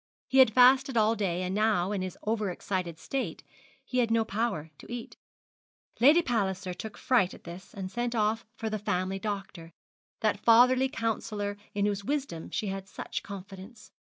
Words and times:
He 0.29 0.39
had 0.39 0.51
fasted 0.51 0.97
all 0.97 1.13
day, 1.15 1.43
and 1.43 1.53
now, 1.53 1.91
in 1.91 2.01
his 2.01 2.17
over 2.23 2.49
excited 2.49 2.97
state, 2.97 3.43
he 3.85 3.99
had 3.99 4.09
no 4.09 4.25
power 4.25 4.71
to 4.79 4.91
eat. 4.91 5.15
Lady 5.99 6.23
Palliser 6.23 6.73
took 6.73 6.97
fright 6.97 7.35
at 7.35 7.43
this, 7.43 7.71
and 7.75 7.91
sent 7.91 8.15
off 8.15 8.43
for 8.55 8.67
the 8.67 8.79
family 8.79 9.19
doctor, 9.19 9.73
that 10.21 10.43
fatherly 10.43 10.89
counsellor 10.89 11.55
in 11.75 11.85
whose 11.85 12.03
wisdom 12.03 12.49
she 12.49 12.69
had 12.69 12.87
such 12.87 13.21
confidence. 13.21 13.91